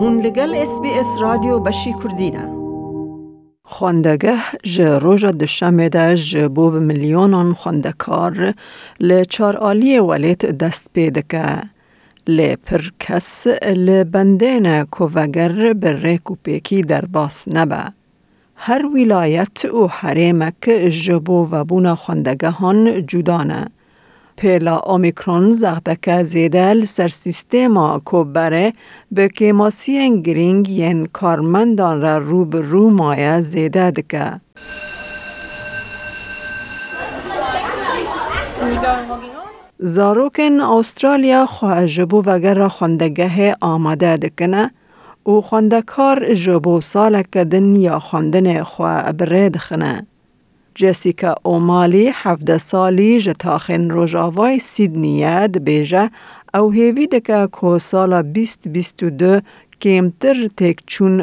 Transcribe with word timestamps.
هون 0.00 0.20
لگل 0.20 0.54
اس 0.54 0.80
بی 0.82 0.90
اس 0.90 1.06
رادیو 1.20 1.58
بشی 1.58 1.94
کردینه 2.02 2.48
خواندگه 3.64 4.38
ج 4.62 4.80
روژ 4.80 5.24
دشمه 5.24 5.88
ده 5.88 6.16
جبو 6.16 6.70
به 6.70 6.80
میلیونان 6.80 7.54
خواندکار 7.54 8.54
ل 9.00 9.24
چار 9.24 9.56
آلی 9.56 9.98
ولیت 9.98 10.46
دست 10.46 10.90
پیده 10.92 11.24
که 11.30 11.44
ل 12.28 12.54
پر 12.56 12.82
کس 13.00 13.46
ل 13.62 14.04
بندین 14.04 14.84
کووگر 14.84 15.72
بر 15.72 15.92
ریکو 15.92 16.34
پیکی 16.42 16.82
در 16.82 17.04
باس 17.04 17.48
نبه. 17.48 17.84
هر 18.54 18.86
ولایت 18.86 19.64
و 19.64 19.86
حریمک 19.86 20.70
جبو 21.04 21.48
و 21.50 21.64
بونا 21.64 21.94
خواندگه 21.96 22.50
هان 22.50 23.06
جدانه. 23.06 23.66
پیلا 24.38 24.76
اومیکرون 24.78 25.54
زغدکه 25.54 26.24
زیده 26.24 26.86
سر 26.86 27.08
سیستما 27.08 28.00
کو 28.04 28.24
بره 28.24 28.72
به 29.12 29.28
کیماسی 29.28 30.22
گرینگ 30.22 30.68
ین 30.68 31.06
کارمندان 31.06 32.00
را 32.00 32.18
رو 32.18 32.44
به 32.44 32.60
رو 32.60 32.90
مایه 32.90 33.40
زیده 33.40 33.90
دکه. 33.90 34.40
زاروکن 39.78 40.60
استرالیا 40.60 41.46
خواه 41.46 41.86
جبو 41.86 42.22
وگر 42.26 42.68
خوندگه 42.68 43.56
آماده 43.60 44.16
دکنه 44.16 44.70
و 45.26 45.40
خوندکار 45.40 46.34
جبو 46.34 46.80
سال 46.80 47.22
کدن 47.22 47.76
یا 47.76 47.98
خوندن 47.98 48.62
خواه 48.62 49.12
برید 49.12 49.56
خنه. 49.56 50.06
جسیکا 50.78 51.34
اومالی 51.44 52.10
هفده 52.14 52.58
سالی 52.58 53.20
جتاخن 53.20 53.90
روژاوای 53.90 54.58
سیدنیه 54.58 55.48
بیجه 55.48 56.10
او 56.54 56.70
هیوی 56.70 57.06
دکه 57.06 57.48
که 57.60 57.66
و 57.66 57.78
دو 59.10 59.40
کمتر 59.80 60.34
تک 60.56 60.78
چون 60.86 61.16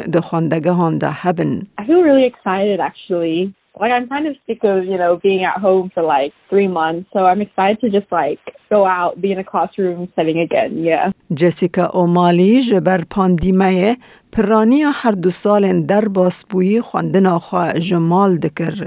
ده 0.98 1.10
هبن. 1.10 1.66
I 1.80 1.84
feel 1.86 2.02
really 2.02 2.26
excited 2.32 2.80
actually. 2.80 3.54
Like 3.80 3.92
I'm 3.96 4.08
kind 4.14 4.26
of 4.30 4.34
sick 4.46 4.60
of, 4.72 4.78
you 4.92 4.98
know, 5.02 5.12
being 5.26 5.42
at 5.50 5.58
home 5.66 5.86
for 5.94 6.02
like 6.16 6.32
three 6.50 6.70
months. 6.80 7.06
So 7.14 7.18
I'm 7.30 7.40
excited 7.46 7.76
to 7.84 7.88
just 7.98 8.10
like 8.20 8.42
go 8.74 8.80
out, 8.98 9.12
be 9.22 9.28
in 9.34 9.38
a 9.38 9.48
classroom 9.52 10.00
setting 10.16 10.38
again. 10.46 10.72
Yeah. 10.90 11.12
جسیکا 11.34 11.90
اومالی 11.94 12.62
جبر 12.62 13.00
پاندیمه 13.10 13.96
پرانی 14.32 14.82
هر 14.82 15.12
دو 15.12 15.30
سال 15.30 15.82
در 15.86 16.08
باسبویی 16.08 16.80
خوندن 16.80 17.38
خواه 17.38 17.72
جمال 17.72 18.36
دکر. 18.36 18.86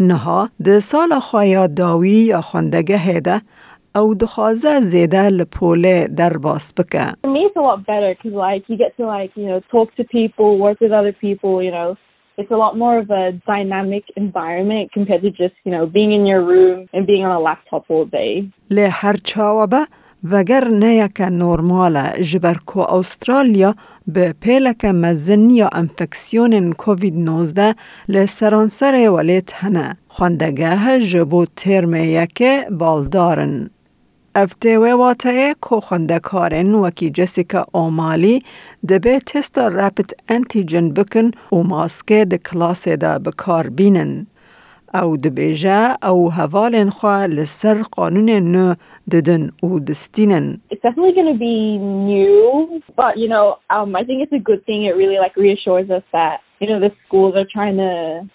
نها 0.00 0.50
ده 0.64 0.80
سال 0.80 1.18
خواه 1.18 1.66
داوی 1.66 2.08
یا 2.10 2.40
خوندگه 2.40 2.96
هیده 2.96 3.40
او 3.94 4.14
دخوازه 4.14 4.80
زیده 4.80 5.28
لپوله 5.28 6.08
در 6.16 6.36
باس 6.36 6.74
بکه. 6.74 7.04
For 7.24 7.30
me, 7.30 7.40
it's 7.48 7.56
a 7.56 7.60
lot 7.60 7.86
better 7.86 8.14
because 8.14 8.34
like 8.48 8.62
you 8.68 8.76
get 8.84 8.96
to 8.96 9.04
like, 9.16 9.30
you 9.36 9.46
know, 9.50 9.60
talk 9.74 9.88
to 9.98 10.04
people, 10.18 10.48
work 10.66 10.78
with 10.80 10.92
other 11.00 11.14
people, 11.26 11.62
you 11.66 11.72
know. 11.76 11.96
It's 12.40 12.50
a 12.50 12.60
lot 12.64 12.72
more 12.84 12.96
of 13.02 13.08
a 13.10 13.24
dynamic 13.54 14.04
environment 14.24 14.84
compared 14.96 15.22
to 15.26 15.30
just, 15.42 15.56
you 15.66 15.72
know, 15.74 15.84
being 15.98 16.12
in 16.18 16.24
your 16.32 16.42
room 16.52 16.78
and 16.94 17.02
being 17.06 17.24
on 17.28 17.32
a 17.40 17.42
laptop 17.48 17.84
all 17.90 18.06
day. 18.06 18.50
لی 18.70 18.84
هر 18.84 19.16
چاوبه 19.24 19.86
وگر 20.30 20.68
نیک 20.68 21.20
نورماله 21.20 22.22
جبر 22.22 22.58
کو 22.66 22.80
استرالیا 22.80 23.74
به 24.06 24.34
پیلک 24.40 24.84
مزن 24.84 25.50
یا 25.50 25.68
انفکسیون 25.72 26.72
کووید 26.72 27.14
19 27.14 27.74
لی 28.08 28.26
سرانسر 28.26 29.10
ولیت 29.10 29.54
هنه 29.54 29.96
خواندگه 30.08 31.00
جبو 31.00 31.44
ترم 31.56 31.94
یک 31.94 32.42
بالدارن. 32.70 33.70
افتوه 34.34 34.92
واتعه 34.92 35.54
که 35.68 35.80
خوندکارن 35.80 36.74
وکی 36.74 37.10
جسیکا 37.10 37.66
اومالی 37.72 38.42
دبه 38.88 39.18
تست 39.18 39.58
رپت 39.58 40.10
انتیجن 40.28 40.88
بکن 40.90 41.30
و 41.52 41.56
ماسکه 41.62 42.24
ده 42.24 42.38
کلاس 42.38 42.88
ده 42.88 43.18
بکار 43.18 43.68
بینن. 43.68 44.26
او 44.93 45.17
دبیجه 45.17 45.95
او 46.03 46.31
هوالن 46.31 46.89
خواه 46.89 47.27
لسر 47.27 47.81
قانون 47.91 48.29
نو 48.29 48.73
ددن 49.11 49.51
و 49.63 49.79
دستینن. 49.79 50.61
It's 50.71 50.81
definitely 50.81 51.13
going 51.19 51.31
to 51.35 51.39
be 51.51 51.77
new, 52.13 52.81
but 53.01 53.13
you 53.21 53.27
know, 53.33 53.45
um, 53.75 53.95
I 53.95 54.03
think 54.07 54.17
it's 54.23 54.35
a 54.41 54.43
good 54.49 54.61
thing. 54.65 54.79
It 54.89 54.95
really 55.01 55.19
like 55.25 55.35
reassures 55.45 55.89
us 55.97 56.05
that 56.17 56.35
you 56.61 56.67
know 56.69 56.79
the 56.85 56.91
schools 57.03 57.33
are 57.39 57.49
trying 57.57 57.77
to 57.85 57.93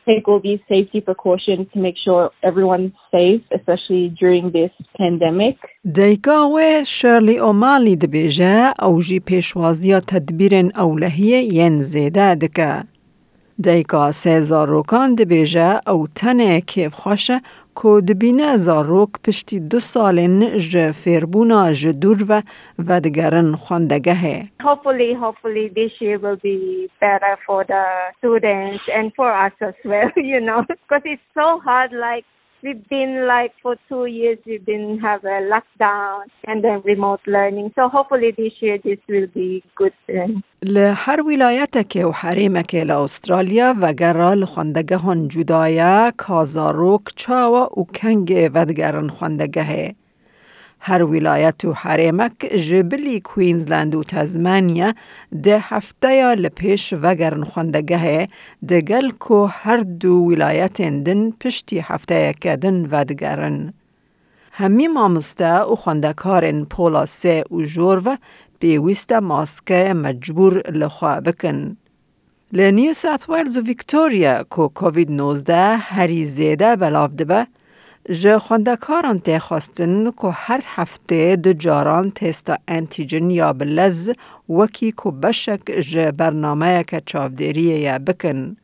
take 0.09 0.23
all 0.29 0.41
these 0.49 0.63
safety 0.75 1.01
precautions 1.09 1.65
to 1.73 1.79
make 1.87 1.97
sure 2.05 2.23
everyone's 2.51 2.95
safe, 3.17 3.43
especially 3.59 4.05
during 4.23 4.45
this 4.59 4.73
pandemic. 5.01 5.57
دیگا 5.95 6.51
و 6.51 6.85
شرلی 6.87 7.39
اومالی 7.39 7.97
دبیجه 7.97 8.73
او 8.83 9.03
جی 9.03 9.21
پیشوازی 9.21 10.01
تدبیر 10.01 10.53
اولهیه 10.77 11.55
ین 11.55 11.83
زیده 11.83 12.35
دکه. 12.35 12.83
دیگا 13.64 14.12
سه 14.12 14.42
زاروکان 14.42 15.16
دبیجه 15.16 15.82
او 15.88 16.08
تنه 16.16 16.62
کیف 16.62 16.94
خوشه 16.94 17.42
که 17.76 18.02
دبینه 18.08 18.58
زاروک 18.58 19.10
پشتی 19.24 19.60
دو 19.60 19.80
سالن 19.80 20.58
ج 20.58 20.92
فیربونا 20.92 21.74
ج 21.74 21.88
دور 21.88 22.26
و 22.30 22.42
و 22.88 23.00
دگرن 23.00 23.52
خوندگه 23.52 24.50
hopefully, 24.62 25.14
hopefully 25.14 25.66
this 25.80 25.94
year 26.02 26.18
will 26.20 26.40
be 26.52 26.90
better 27.00 27.34
for 27.46 27.64
the 27.74 27.84
students 28.18 28.84
and 28.98 29.08
for 29.16 29.32
us 29.46 29.56
as 29.70 29.78
well, 29.86 30.12
you 30.32 30.40
know, 30.48 30.62
because 30.68 31.04
it's 31.14 31.28
so 31.34 31.60
hard. 31.68 31.92
Like 32.08 32.26
we've 32.64 32.88
been 32.90 33.28
like 33.28 33.54
for 33.62 33.76
two 33.90 34.06
years, 34.06 34.38
we've 34.46 34.66
been 34.66 35.00
have 35.00 35.24
a 35.24 35.40
lockdown 35.54 36.26
and 36.46 36.64
then 36.64 36.82
remote 36.84 37.22
learning. 37.28 37.72
So 37.76 37.88
hopefully 37.90 38.32
this 38.32 38.54
year 38.62 38.78
this 38.84 39.00
will 39.08 39.28
be 39.28 39.64
good. 39.76 39.94
Then. 40.08 40.44
لهر 40.64 41.22
ولایتک 41.22 42.02
و 42.06 42.12
حریمک 42.12 42.76
لأسترالیا 42.76 43.76
و 43.82 43.94
گرا 43.94 44.34
لخوندگه 44.34 44.98
هن 44.98 45.28
جدایه 45.28 46.12
کازاروک 46.18 47.02
چاوا 47.16 47.70
و 47.80 47.86
کنگ 47.86 48.50
و 48.54 48.66
دگرن 48.66 49.08
خوندگه 49.08 49.96
هر 50.80 51.04
ولایت 51.04 51.66
و 51.66 51.74
حریمک 51.74 52.40
جبلی 52.40 53.20
کوینزلند 53.20 53.96
و 53.96 54.04
تزمانیا 54.04 54.94
ده 55.44 55.60
هفته 55.60 56.16
یا 56.16 56.34
لپیش 56.34 56.94
وگرن 56.94 57.44
خوندگه 57.44 58.28
دگل 58.70 59.10
کو 59.10 59.46
هر 59.46 59.78
دو 59.78 60.14
ولایت 60.14 60.82
دن 60.82 61.32
پشتی 61.32 61.80
هفته 61.80 62.34
کدن 62.34 62.86
و 62.86 63.04
دگرن. 63.04 63.74
همی 64.52 64.88
مامسته 64.88 65.60
و 65.60 65.76
خوندکارن 65.76 66.66
پولا 66.66 67.06
سه 67.06 67.44
و 67.52 67.62
جور 67.62 68.02
و 68.06 68.18
بیویست 68.60 69.12
ماسکه 69.14 69.94
مجبور 69.94 70.72
لخوا 70.72 71.20
بکن. 71.20 71.78
لنیو 72.54 72.94
سات 72.94 73.30
ویلز 73.30 73.58
و 73.58 73.62
ویکتوریا 73.62 74.44
کو 74.50 74.68
کووید 74.68 75.12
19 75.12 75.78
هری 75.78 76.26
زیده 76.26 76.76
بلاف 76.76 77.12
دبه 77.12 77.48
جه 78.10 78.40
خوندکاران 78.40 79.20
ته 79.20 79.40
خواستن 79.40 80.12
که 80.12 80.28
هر 80.32 80.62
هفته 80.66 81.36
دو 81.36 81.54
جاران 81.54 82.10
تستا 82.10 82.58
انتیجن 82.68 83.30
یا 83.30 83.54
بلز 83.54 84.10
وکی 84.50 84.92
که 84.92 85.12
بشک 85.12 85.60
جه 85.66 86.12
برنامه 86.12 86.84
که 86.84 87.02
چاودیریه 87.06 87.80
یا 87.80 88.00
بکن. 88.00 88.58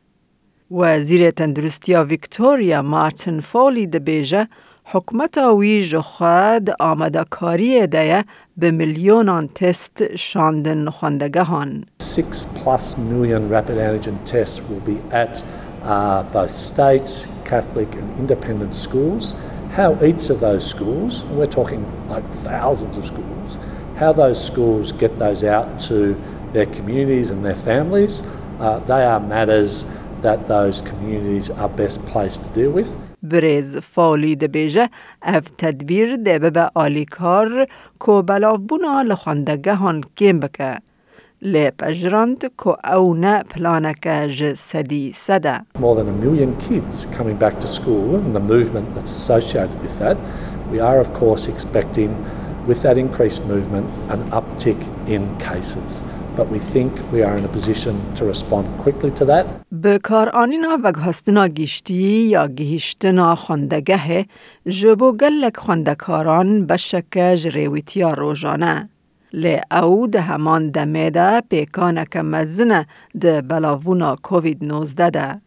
وزیر 0.70 1.30
تندرستیا 1.30 2.04
ویکتوریا 2.04 2.82
مارتن 2.82 3.40
فولی 3.40 3.86
ده 3.86 3.98
بیجه 3.98 4.48
حکمت 4.84 5.38
وی 5.38 5.82
جخواد 5.82 6.70
آمده 6.80 7.24
کاری 7.30 7.86
ده 7.86 8.24
به 8.56 8.70
میلیونان 8.70 9.48
تست 9.48 10.16
شاندن 10.16 10.90
خوندگهان. 10.90 11.84
Six 12.02 12.46
plus 12.58 12.96
million 12.96 13.48
rapid 13.48 13.78
antigen 13.78 14.18
tests 14.24 14.60
will 14.68 14.84
be 14.92 14.96
at 15.12 15.44
uh, 15.83 16.23
both 16.23 16.51
states, 16.51 17.27
Catholic 17.45 17.93
and 17.95 18.07
independent 18.19 18.73
schools. 18.73 19.35
How 19.71 19.89
each 20.03 20.29
of 20.29 20.39
those 20.39 20.65
schools, 20.65 21.21
and 21.21 21.37
we're 21.37 21.45
talking 21.45 21.85
like 22.09 22.27
thousands 22.43 22.97
of 22.97 23.05
schools, 23.05 23.59
how 23.97 24.11
those 24.13 24.43
schools 24.43 24.91
get 24.91 25.17
those 25.17 25.43
out 25.43 25.79
to 25.81 25.97
their 26.53 26.65
communities 26.65 27.29
and 27.29 27.45
their 27.45 27.55
families, 27.55 28.23
uh, 28.59 28.79
they 28.79 29.03
are 29.05 29.19
matters 29.19 29.85
that 30.21 30.47
those 30.47 30.81
communities 30.81 31.49
are 31.51 31.69
best 31.69 32.03
placed 32.05 32.43
to 32.43 32.49
deal 32.49 32.71
with. 32.71 32.89
برز 33.23 33.77
فالی 33.77 34.35
ده 34.35 34.47
بیجه 34.47 34.89
اف 35.21 35.43
تدبیر 35.57 36.15
ده 36.15 36.39
به 36.39 36.69
آلیکار 36.75 37.67
کو 37.99 38.21
بلاف 38.21 38.59
بونا 38.59 39.01
لخواندگه 39.01 39.75
هان 39.75 40.03
کم 40.17 40.39
بکه. 40.39 40.77
لی 41.43 41.71
پجراند 41.71 42.51
که 42.63 42.95
او 42.95 43.13
نه 43.13 43.43
پلانک 43.43 44.07
ج 44.27 44.53
سدی 44.53 45.11
سده. 45.15 45.59
More 45.79 45.95
than 45.95 46.07
a 46.07 46.25
million 46.25 46.51
kids 46.69 47.07
coming 47.17 47.37
back 47.37 47.59
to 47.59 47.67
school 47.67 48.15
and 48.15 48.35
the 48.35 48.45
movement 48.53 48.95
that's 48.95 49.11
associated 49.11 49.81
with 49.81 49.99
that. 49.99 50.17
We 50.71 50.79
are, 50.79 50.99
of 50.99 51.09
course, 51.13 51.43
expecting 51.47 52.11
with 52.67 52.81
that 52.83 52.97
increased 52.97 53.43
movement 53.53 53.87
an 54.15 54.21
uptick 54.39 54.79
in 55.07 55.21
cases. 55.49 56.03
But 56.37 56.47
we 56.55 56.59
think 56.73 56.91
we 57.11 57.21
are 57.27 57.35
in 57.39 57.43
a 57.49 57.51
position 57.57 57.95
to 58.17 58.25
respond 58.25 58.65
quickly 58.83 59.11
to 59.11 59.25
that. 59.25 59.45
به 59.71 59.97
کار 59.97 60.29
آنینا 60.29 60.77
و 60.83 60.91
گهستنا 60.91 61.47
گیشتی 61.47 61.93
یا 62.03 62.47
گیشتنا 62.47 63.35
خوندگه 63.35 64.25
جبو 64.67 65.17
گلک 65.17 65.57
خوندکاران 65.57 66.65
بشک 66.65 67.35
جریویتیا 67.35 68.13
روژانه. 68.13 68.89
لی 69.42 69.60
او 69.70 70.06
ده 70.06 70.20
همان 70.20 70.70
دمه 70.70 71.10
ده 71.10 71.42
که 72.12 72.22
مزنه 72.22 72.86
ده 73.20 73.42
بلاوونا 73.42 74.16
کووید 74.22 74.64
19 74.64 75.10
ده. 75.10 75.40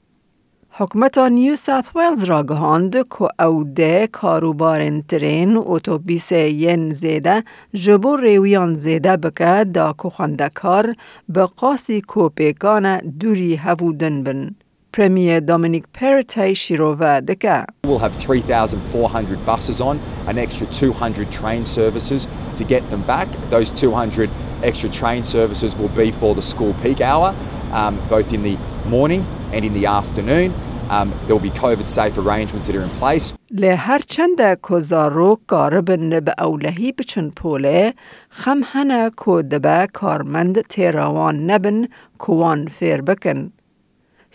حکومت 0.69 1.17
نیو 1.17 1.55
ساوت 1.55 1.91
ویلز 1.95 2.23
را 2.23 2.43
گهاند 2.43 2.95
که 2.95 3.43
او 3.45 3.63
ده 3.63 4.07
کاروبار 4.07 5.01
ترین 5.07 5.57
اتوبیس 5.57 6.31
ین 6.31 6.93
زیده 6.93 7.43
جبو 7.73 8.15
ریویان 8.15 8.75
زیده 8.75 9.17
بکه 9.17 9.63
دا 9.73 9.95
که 10.01 10.09
خندکار 10.09 10.95
به 11.29 11.45
قاسی 11.45 12.01
کو 12.01 12.29
پیکان 12.29 12.97
دوری 12.97 13.55
هفودن 13.55 14.23
بن. 14.23 14.55
Premier 14.96 15.40
Dominic 15.40 15.90
Perrottet 15.94 16.54
shirowa 16.54 17.22
deka. 17.22 17.64
We'll 17.84 17.98
have 17.98 18.14
3,400 18.14 19.46
buses 19.46 19.80
on, 19.80 19.98
an 20.26 20.36
extra 20.36 20.66
200 20.66 21.32
train 21.32 21.64
services 21.64 22.28
to 22.56 22.64
get 22.64 22.88
them 22.90 23.02
back. 23.06 23.28
Those 23.48 23.70
200 23.70 24.28
extra 24.62 24.90
train 24.90 25.24
services 25.24 25.74
will 25.74 25.88
be 25.88 26.12
for 26.12 26.34
the 26.34 26.42
school 26.42 26.74
peak 26.82 27.00
hour, 27.00 27.34
um, 27.72 28.06
both 28.10 28.34
in 28.34 28.42
the 28.42 28.58
morning 28.86 29.26
and 29.52 29.64
in 29.64 29.72
the 29.72 29.86
afternoon. 29.86 30.52
Um, 30.90 31.10
there 31.26 31.34
will 31.34 31.42
be 31.42 31.50
COVID 31.50 31.86
safe 31.86 32.18
arrangements 32.18 32.66
that 32.66 32.76
are 32.76 32.82
in 32.82 32.90
place. 32.90 33.32
لی 33.50 33.68
هر 33.68 33.98
چند 33.98 34.60
کزارو 34.68 35.38
کاربن 35.46 36.20
به 36.20 36.34
اولهی 36.38 36.92
بچن 36.92 37.30
پوله 37.30 37.94
خم 38.28 38.60
هنه 38.72 39.10
که 39.24 39.42
دبه 39.42 39.88
کارمند 39.92 40.60
تیراوان 40.60 41.50
نبن 41.50 41.88
کوان 42.18 42.66
فیر 42.66 43.02
بکن. 43.02 43.52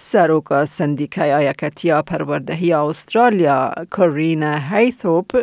سروکا 0.05 0.65
سندیکای 0.67 1.33
آیکتیا 1.33 2.03
پروردهی 2.03 2.73
استرالیا 2.73 3.73
کورینا 3.93 4.55
هیثوپ 4.71 5.43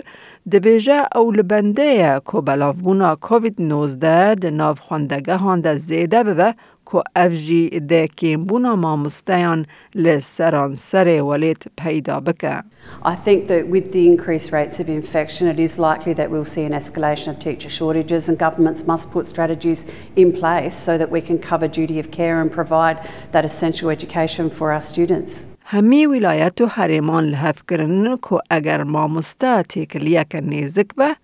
دبیجه 0.52 1.06
او 1.16 1.32
لبنده 1.32 2.22
که 2.32 2.42
بلافبونا 2.42 3.16
کووید 3.16 3.62
19 3.62 4.36
ده 4.36 4.50
ناف 4.50 4.80
خوندگه 4.80 5.36
هانده 5.36 5.78
زیده 5.78 6.24
ببه 6.24 6.56
که 6.93 7.03
افجی 7.17 7.71
ده 7.71 8.07
کیمبونا 8.07 8.77
مامستیان 8.77 9.67
لسران 9.95 10.75
سر 10.75 11.23
ولیت 11.23 11.63
پیدا 11.77 12.21
بکه. 12.21 12.63
I 13.03 13.15
think 13.15 13.47
that 13.47 13.69
with 13.69 13.93
the 13.93 14.07
increased 14.07 14.53
rates 14.53 14.81
of 14.81 14.89
infection, 14.89 15.49
it 15.49 15.59
is 15.59 15.79
likely 15.79 16.13
that 16.21 16.31
we'll 16.31 16.53
see 16.57 16.65
an 16.71 16.73
escalation 16.73 17.29
of 17.33 17.39
teacher 17.39 17.71
shortages, 17.71 18.29
and 18.29 18.39
governments 18.39 18.87
must 18.87 19.11
put 19.13 19.27
strategies 19.27 19.81
in 20.23 20.29
place 20.33 20.77
so 20.87 20.93
that 20.99 21.11
we 21.11 21.21
can 21.29 21.39
cover 21.51 21.67
duty 21.81 21.99
of 22.03 22.07
care 22.19 22.37
and 22.43 22.51
provide 22.61 22.99
that 23.33 23.45
essential 23.51 23.89
education 23.97 24.51
for 24.51 24.67
our 24.73 24.83
students. 24.83 25.47
همی 25.67 26.07
ولایت 26.07 26.61
و 26.61 26.67
حریمان 26.67 27.25
لحف 27.25 27.63
کرن 27.71 28.17
که 28.17 28.39
اگر 28.51 28.83
مامسته 28.83 29.63
تیکلیه 29.63 30.27
که 30.31 30.41
نیزک 30.41 30.87
به 30.97 31.17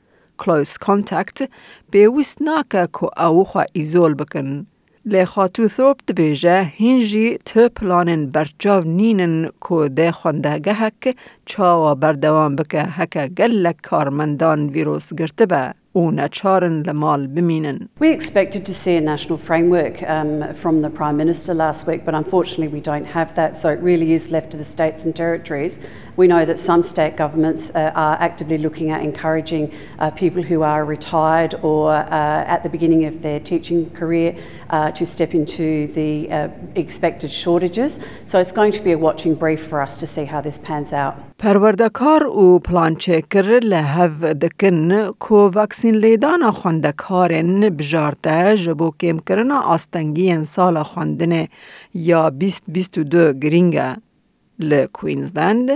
close 0.43 0.77
contact 0.85 1.47
بیوست 1.91 2.43
ناکه 2.43 2.89
که 3.01 3.25
او 3.27 3.45
خواه 3.45 3.65
ایزول 3.73 4.15
بکن. 4.15 4.67
لی 5.08 5.26
خاتو 5.26 5.68
ثوب 5.68 5.98
دبیجه 6.08 6.62
هینجی 6.78 7.38
تو 7.46 7.70
پلانن 7.70 8.26
برچاو 8.26 8.84
نینن 8.84 9.50
که 9.70 9.90
ده 9.96 10.12
خونده 10.12 10.74
هک 10.74 11.16
چاوا 11.46 11.96
بردوان 11.96 12.56
بکه 12.56 12.82
هک 12.82 13.18
گلک 13.38 13.82
کارمندان 13.82 14.70
ویروس 14.70 15.14
گرته 15.14 15.46
به. 15.46 15.74
We 17.99 18.11
expected 18.13 18.65
to 18.65 18.73
see 18.73 18.95
a 18.95 19.01
national 19.01 19.39
framework 19.39 20.03
um, 20.05 20.55
from 20.55 20.83
the 20.83 20.91
Prime 20.91 21.17
Minister 21.17 21.53
last 21.53 21.89
week, 21.89 22.05
but 22.05 22.15
unfortunately 22.15 22.69
we 22.69 22.81
don't 22.81 23.05
have 23.05 23.35
that, 23.35 23.57
so 23.57 23.71
it 23.71 23.81
really 23.81 24.13
is 24.13 24.31
left 24.31 24.53
to 24.53 24.57
the 24.57 24.65
states 24.65 25.05
and 25.05 25.17
territories. 25.17 25.81
We 26.17 26.29
know 26.29 26.45
that 26.45 26.61
some 26.61 26.85
state 26.85 27.17
governments 27.17 27.75
uh, 27.75 27.91
are 27.97 28.17
actively 28.21 28.59
looking 28.59 28.91
at 28.91 29.03
encouraging 29.03 29.73
uh, 29.99 30.13
people 30.13 30.45
who 30.45 30.63
are 30.63 30.85
retired 30.85 31.57
or 31.63 31.93
uh, 31.93 32.45
at 32.47 32.63
the 32.63 32.69
beginning 32.69 33.05
of 33.07 33.23
their 33.23 33.41
teaching 33.41 33.91
career 33.91 34.37
uh, 34.71 34.93
to 34.93 35.05
step 35.05 35.35
into 35.35 35.89
the 35.89 36.31
uh, 36.31 36.49
expected 36.77 37.33
shortages. 37.33 37.99
So 38.27 38.39
it's 38.39 38.53
going 38.53 38.71
to 38.73 38.83
be 38.83 38.93
a 38.93 38.99
watching 38.99 39.35
brief 39.35 39.67
for 39.67 39.83
us 39.83 39.97
to 39.97 40.07
see 40.07 40.25
how 40.25 40.41
this 40.41 40.59
pans 40.59 40.93
out. 40.93 41.17
پروردکار 41.39 42.23
او 42.25 42.59
پلان 42.59 42.95
چکر 42.95 43.61
لحف 43.63 44.25
دکن 44.43 44.93
کو 45.19 45.49
وکسین 45.86 45.98
لیدان 46.02 46.52
خوندکارن 46.52 47.70
بجارته 47.70 48.56
جبو 48.58 48.92
کم 49.00 49.18
کرن 49.20 49.52
آستنگی 49.52 50.46
سال 50.46 50.84
خوندن 50.84 51.48
یا 51.94 52.30
2022 52.30 53.34
گرینگه. 53.34 53.96
ل 54.60 54.86
کوینزلند 54.86 55.70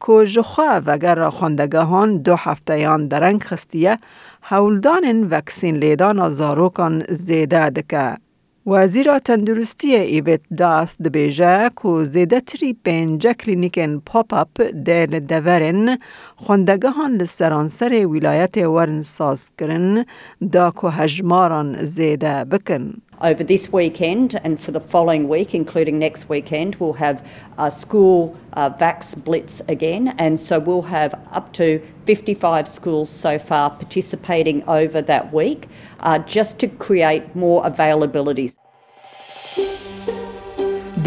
کو 0.00 0.24
جخوا 0.24 0.80
وگر 0.86 1.30
خواندگاهان 1.30 2.22
دو 2.22 2.34
هفتهیان 2.36 3.08
درنگ 3.08 3.42
خستیه 3.42 3.98
هولدان 4.42 5.28
وکسین 5.30 5.76
لیدان 5.76 6.30
زاروکان 6.30 7.04
زیده 7.08 7.70
دکه. 7.70 8.23
وزیر 8.66 9.18
تندرستی 9.18 9.94
ایوت 9.96 10.40
داست 10.56 11.02
دبیجه 11.02 11.70
که 11.82 12.04
زیده 12.04 12.40
تری 12.40 12.76
پنجه 12.84 13.32
کلینیکن 13.34 13.98
پاپ 14.06 14.34
اپ 14.34 14.62
دل 14.86 15.20
دورن 15.20 15.98
خوندگهان 16.36 17.16
لسرانسر 17.16 18.06
ولایت 18.06 18.56
ورن 18.56 19.02
ساز 19.02 19.50
کرن 19.58 20.04
دا 20.52 20.70
که 20.70 20.86
هجماران 20.88 21.84
زیده 21.84 22.44
بکن. 22.44 22.94
Over 23.21 23.43
this 23.43 23.65
weekend 23.79 24.39
and 24.45 24.59
for 24.63 24.71
the 24.71 24.79
following 24.79 25.27
week, 25.27 25.53
including 25.53 25.99
next 25.99 26.29
weekend, 26.29 26.75
we'll 26.79 26.99
have 27.07 27.17
a 27.57 27.69
school 27.69 28.17
uh, 28.53 28.69
Vax 28.81 29.01
Blitz 29.25 29.61
again. 29.67 30.03
And 30.17 30.39
so 30.39 30.59
we'll 30.59 30.89
have 30.99 31.11
up 31.31 31.51
to 31.53 31.67
55 32.05 32.67
schools 32.67 33.09
so 33.09 33.37
far 33.37 33.69
participating 33.71 34.63
over 34.67 35.01
that 35.01 35.33
week 35.33 35.67
uh, 35.99 36.19
just 36.19 36.59
to 36.59 36.67
create 36.67 37.35
more 37.35 37.65
availability. 37.65 38.49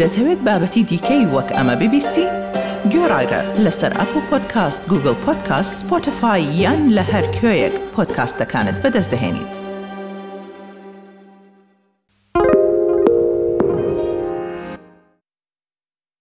دەتەوێت 0.01 0.39
بابەتی 0.47 0.83
دیکەی 0.91 1.25
وەک 1.33 1.49
ئەمە 1.57 1.75
ببیستی؟ 1.81 2.27
گۆڕایرە 2.93 3.41
لەسەر 3.65 3.91
ئەپ 3.99 4.11
و 4.17 4.21
پۆدکاست 4.29 4.83
گوگل 4.91 5.15
پۆدکاست 5.25 5.73
سپۆتفاای 5.81 6.43
یان 6.63 6.81
لە 6.95 7.03
هەر 7.11 7.25
کوێیەک 7.37 7.75
پۆدکاستەکانت 7.95 8.77
بەدەست 8.83 9.11
دەێنیت. 9.13 9.66